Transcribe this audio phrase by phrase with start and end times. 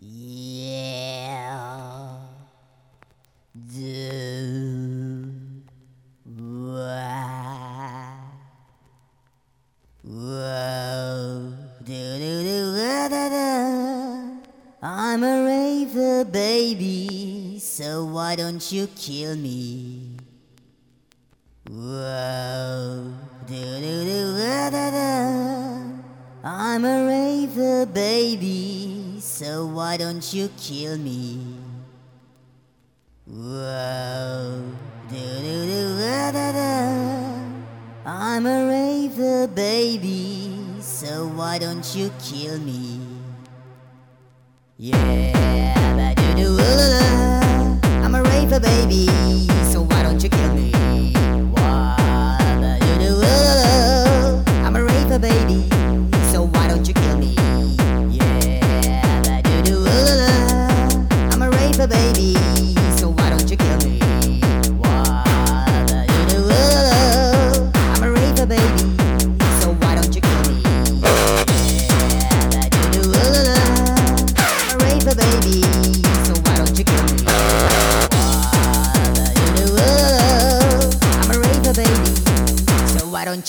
[0.00, 1.56] Yeah.
[6.24, 7.06] Wah.
[14.82, 20.16] I'm a raver, baby, so why don't you kill me?
[21.70, 23.12] Whoa.
[23.46, 24.36] Do, do, do,
[24.70, 25.45] da, da.
[26.76, 31.40] I'm a raver, baby, so why don't you kill me?
[33.24, 34.62] Whoa.
[38.04, 40.50] I'm a raver, baby,
[40.82, 43.00] so why don't you kill me?
[44.76, 45.72] Yeah,
[48.04, 49.08] I'm a raver, baby,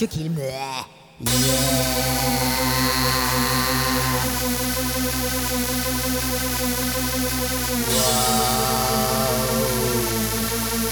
[0.06, 0.44] kill me?
[0.44, 0.84] Yeah.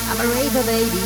[0.09, 1.03] I'm a raver, baby.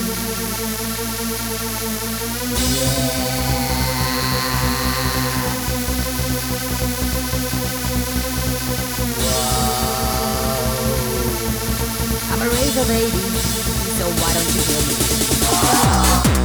[12.31, 13.23] I'm a raver, baby,
[13.97, 14.83] so why don't you kill
[16.33, 16.38] me?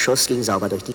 [0.00, 0.94] Schuss ging sauber durch die.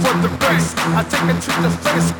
[0.00, 2.10] for the race, I take it to the face.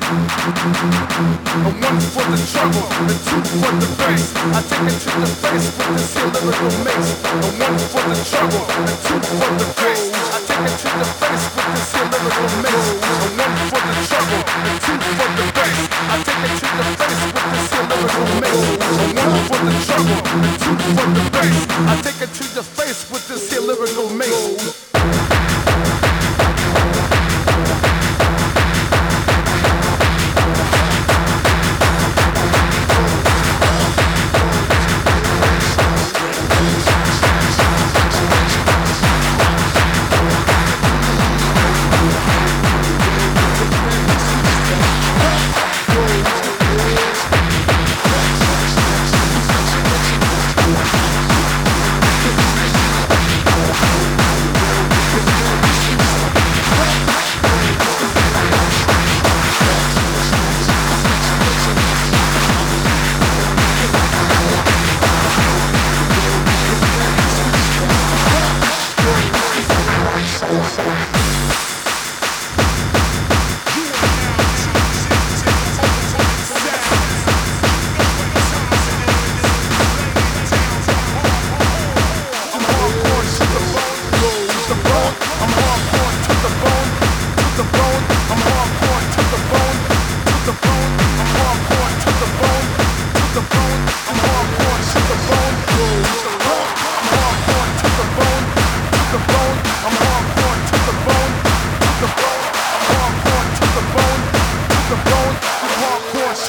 [1.61, 5.29] A one for the trouble, a two for the race, I take it to the
[5.41, 7.25] face with this here lyrical mix.
[7.25, 11.09] A one for the trouble, a two for the race, I take it to the
[11.21, 12.77] face with this here lyrical mix.
[12.81, 16.85] A one for the trouble, a two for the race, I take it to the
[17.01, 18.61] face with this lyrical mace.
[18.61, 22.65] A one for the trouble, a two for the race, I take it to the
[22.77, 24.90] face with this here lyrical mix.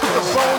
[0.01, 0.50] the bone.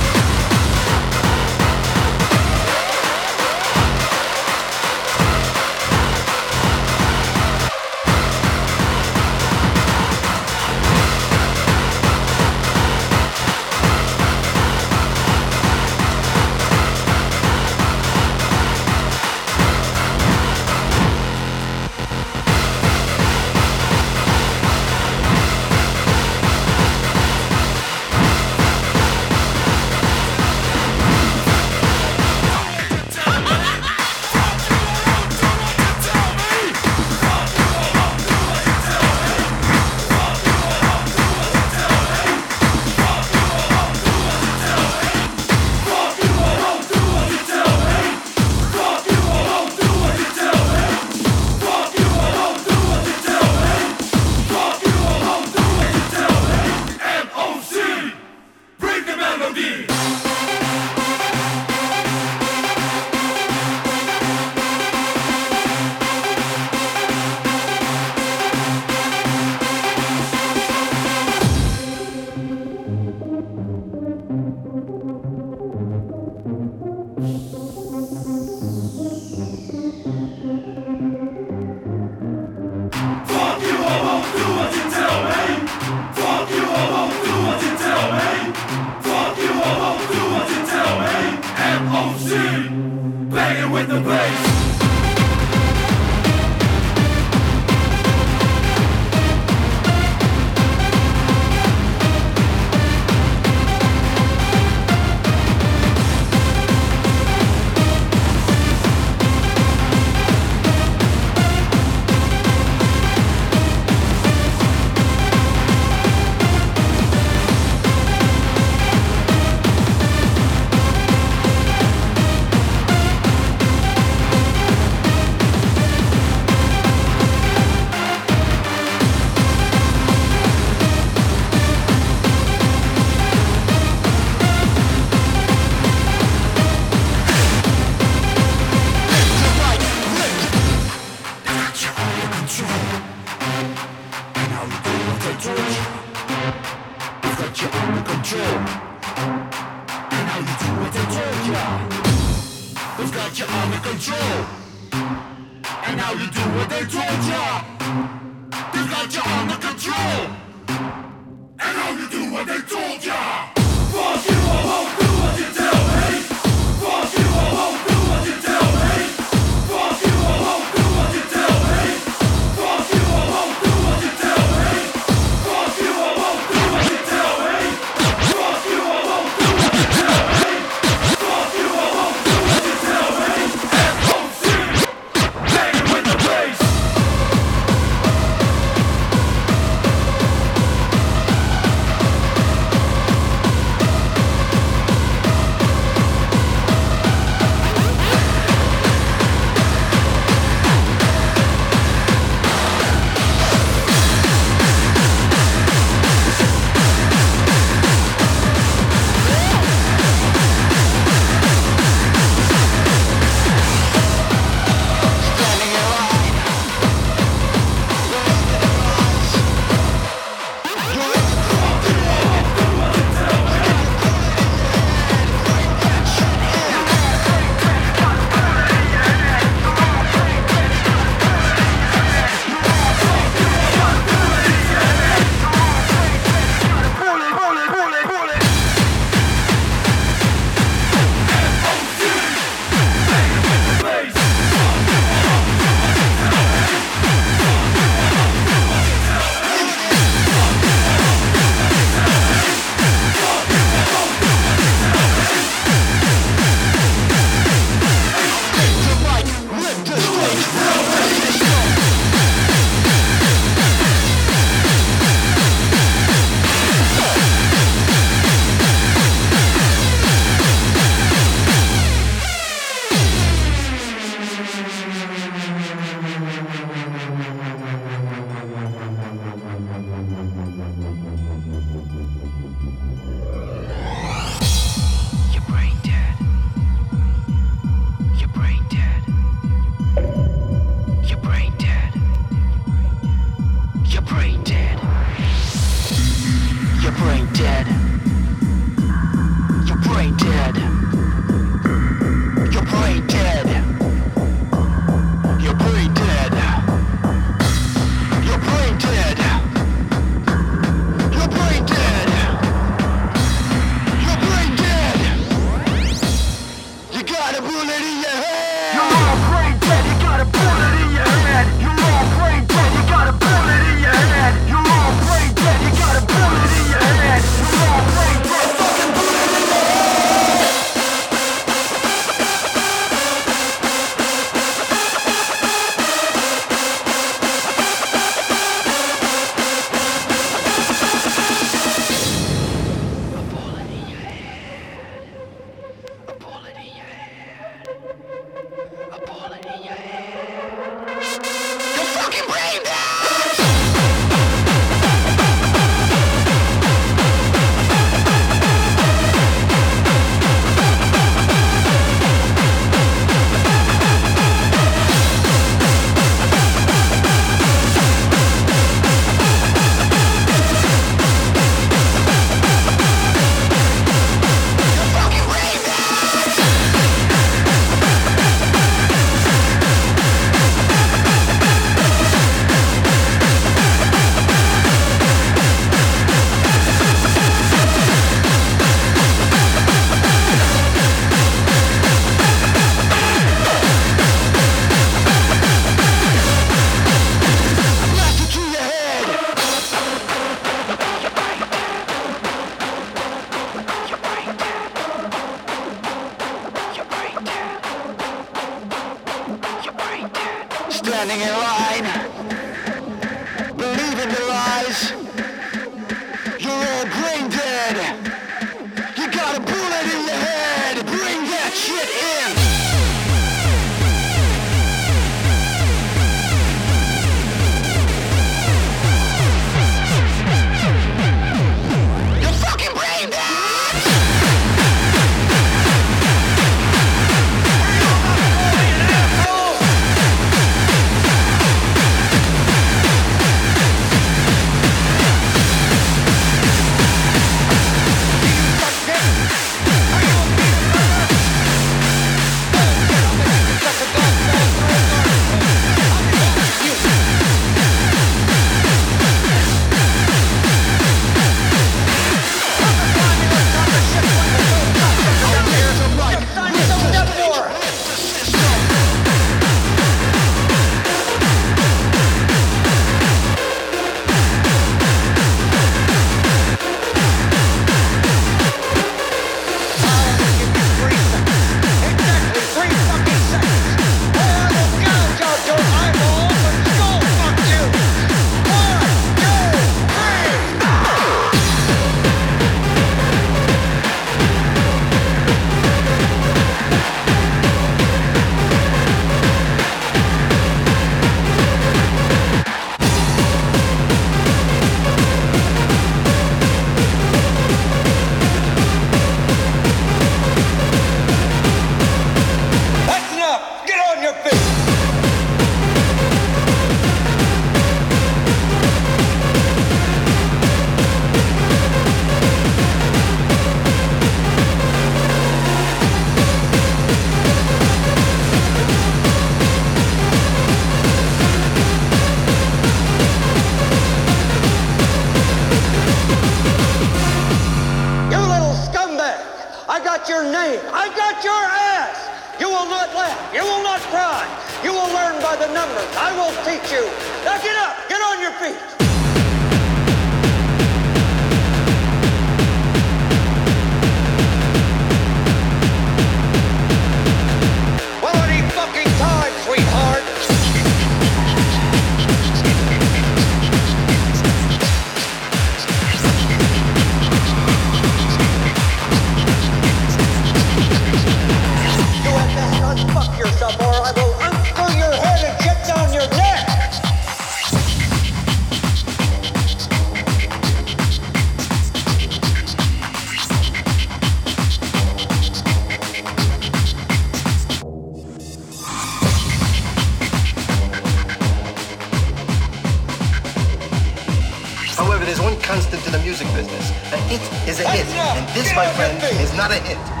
[595.01, 596.69] But it is one constant in the music business.
[596.93, 597.87] A hit is a hit.
[597.89, 600.00] And this, my friend, is not a hit.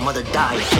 [0.00, 0.79] Your mother die.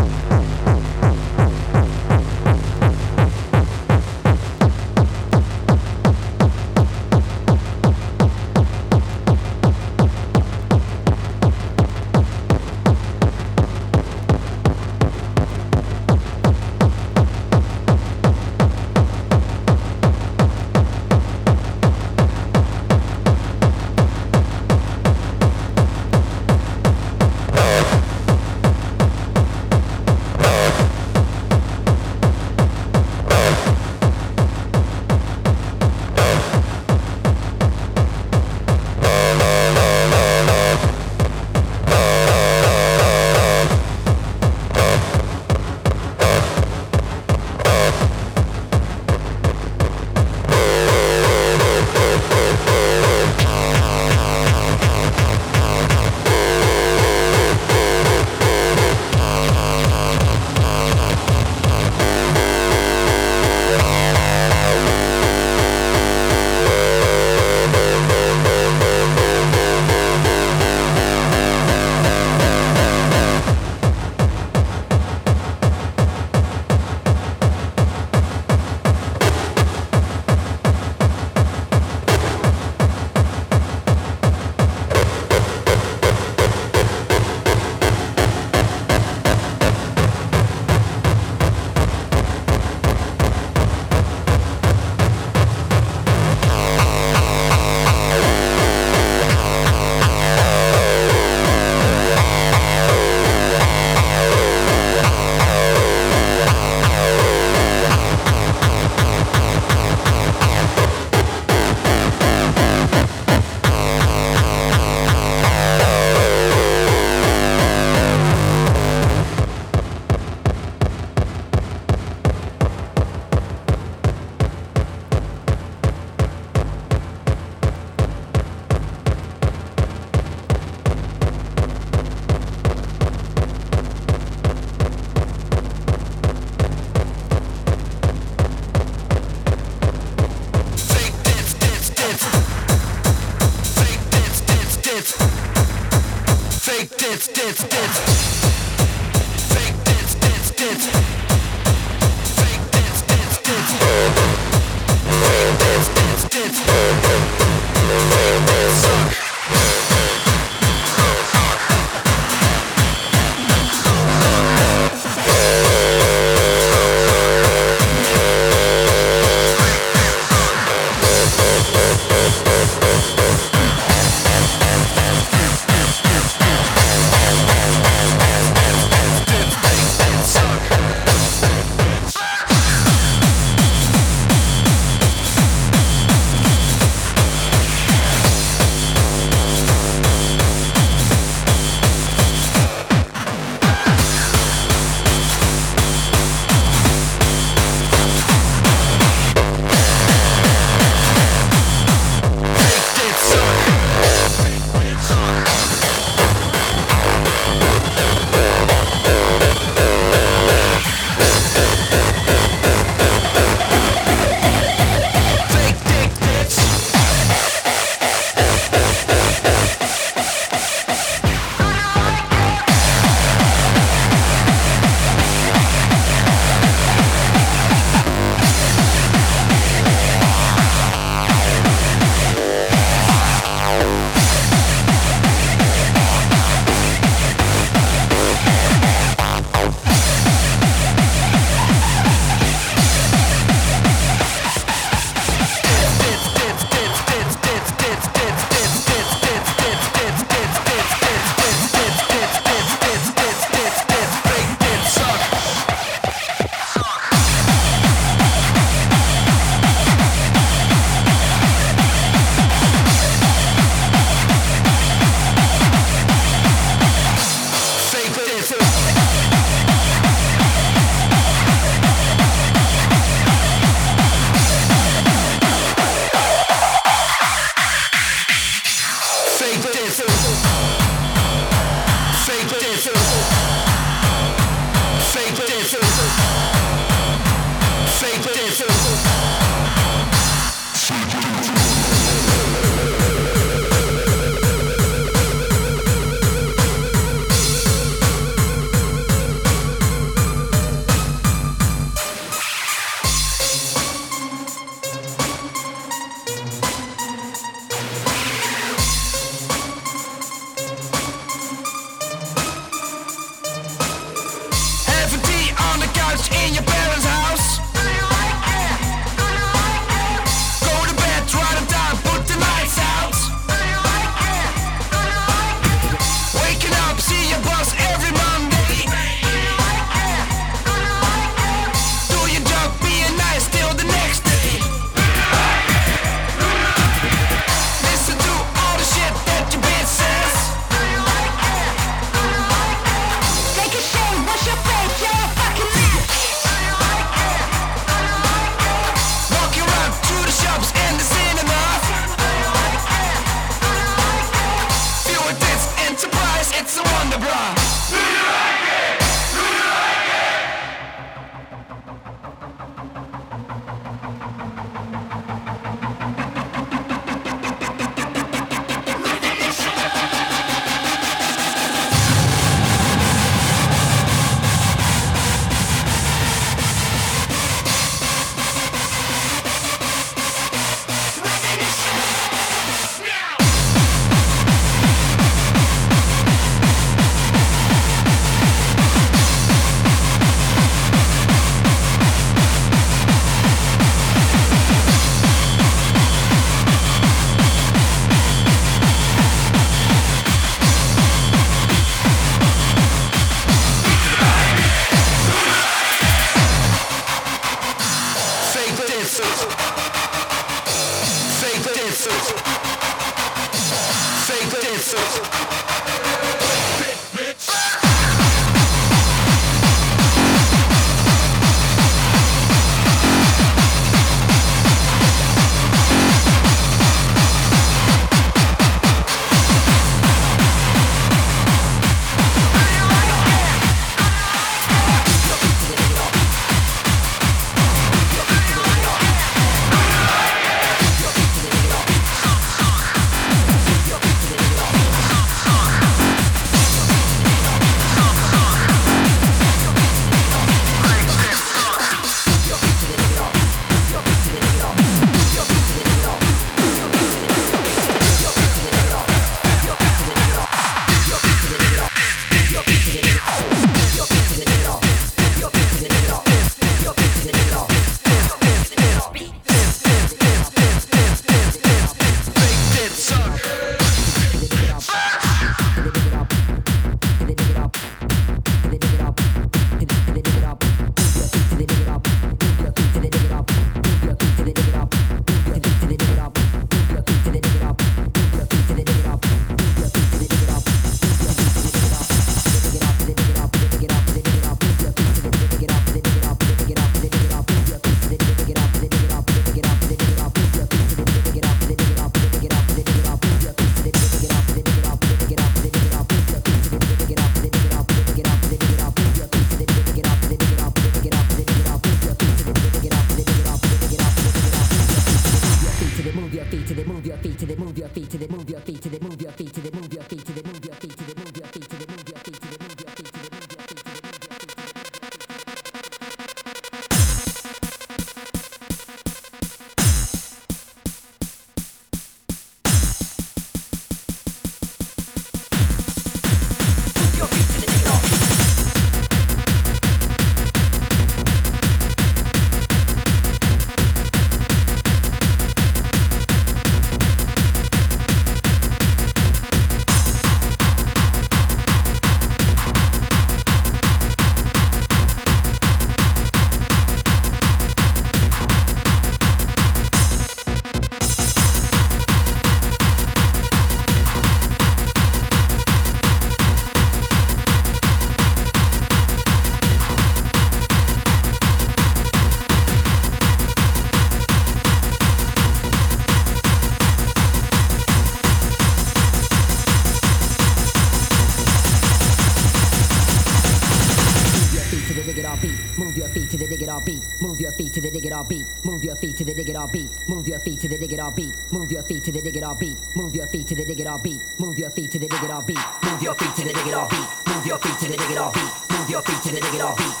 [590.31, 591.35] Your feet to the dig it all beat.
[591.51, 592.77] Move your feet to the dig it all beat.
[592.95, 594.21] Move your feet to the dig it all beat.
[594.39, 595.59] Move your feet to the dig it all beat.
[595.83, 597.07] Move your feet to the dig it all beat.
[597.27, 598.71] Move your feet to the dig it all beat.
[598.71, 600.00] Move your feet to the dig it all beat.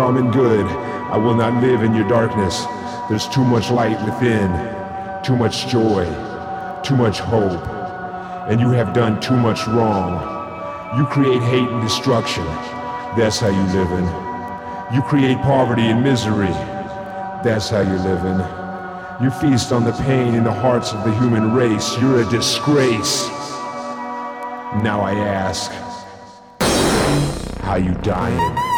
[0.00, 0.64] Common good.
[1.12, 2.64] I will not live in your darkness.
[3.10, 4.48] There's too much light within,
[5.22, 6.06] too much joy,
[6.82, 7.60] too much hope.
[8.48, 10.12] And you have done too much wrong.
[10.96, 12.46] You create hate and destruction.
[13.14, 14.06] That's how you live in.
[14.94, 16.54] You create poverty and misery.
[17.44, 18.40] That's how you're living.
[19.22, 21.98] You feast on the pain in the hearts of the human race.
[22.00, 23.28] You're a disgrace.
[24.80, 25.70] Now I ask,
[27.60, 28.69] how you dying?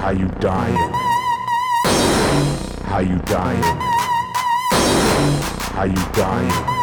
[0.00, 0.92] How you dying?
[2.84, 3.62] How you dying?
[5.74, 6.79] How you dying?